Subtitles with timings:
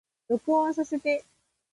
[0.29, 1.23] 録音させて